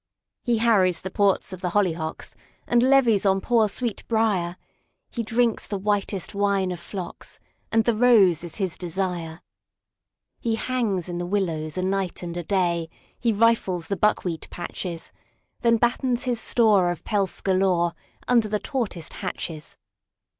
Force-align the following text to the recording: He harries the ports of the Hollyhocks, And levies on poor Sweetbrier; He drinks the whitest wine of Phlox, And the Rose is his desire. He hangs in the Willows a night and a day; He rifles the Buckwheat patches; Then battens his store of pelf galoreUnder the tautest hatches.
He 0.41 0.57
harries 0.57 1.01
the 1.01 1.11
ports 1.11 1.53
of 1.53 1.61
the 1.61 1.69
Hollyhocks, 1.69 2.33
And 2.65 2.81
levies 2.81 3.23
on 3.23 3.39
poor 3.39 3.67
Sweetbrier; 3.69 4.55
He 5.11 5.21
drinks 5.21 5.67
the 5.67 5.77
whitest 5.77 6.33
wine 6.33 6.71
of 6.71 6.79
Phlox, 6.79 7.37
And 7.71 7.83
the 7.83 7.93
Rose 7.93 8.43
is 8.43 8.55
his 8.55 8.79
desire. 8.79 9.43
He 10.39 10.55
hangs 10.55 11.07
in 11.07 11.19
the 11.19 11.27
Willows 11.27 11.77
a 11.77 11.83
night 11.83 12.23
and 12.23 12.35
a 12.35 12.41
day; 12.43 12.89
He 13.19 13.31
rifles 13.31 13.89
the 13.89 13.95
Buckwheat 13.95 14.49
patches; 14.49 15.11
Then 15.59 15.77
battens 15.77 16.23
his 16.23 16.39
store 16.39 16.89
of 16.89 17.03
pelf 17.03 17.43
galoreUnder 17.43 18.49
the 18.49 18.57
tautest 18.59 19.13
hatches. 19.13 19.77